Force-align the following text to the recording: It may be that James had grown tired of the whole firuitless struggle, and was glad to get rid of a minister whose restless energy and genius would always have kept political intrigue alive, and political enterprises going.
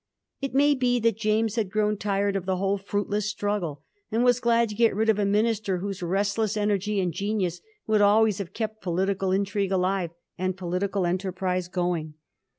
It 0.41 0.55
may 0.55 0.73
be 0.73 0.99
that 1.01 1.15
James 1.17 1.57
had 1.57 1.69
grown 1.69 1.95
tired 1.95 2.35
of 2.35 2.47
the 2.47 2.55
whole 2.57 2.79
firuitless 2.79 3.25
struggle, 3.29 3.83
and 4.11 4.23
was 4.23 4.39
glad 4.39 4.69
to 4.69 4.73
get 4.75 4.95
rid 4.95 5.09
of 5.09 5.19
a 5.19 5.25
minister 5.25 5.77
whose 5.77 6.01
restless 6.01 6.57
energy 6.57 6.99
and 6.99 7.13
genius 7.13 7.61
would 7.85 8.01
always 8.01 8.39
have 8.39 8.51
kept 8.51 8.81
political 8.81 9.31
intrigue 9.31 9.71
alive, 9.71 10.09
and 10.39 10.57
political 10.57 11.05
enterprises 11.05 11.67
going. 11.67 12.15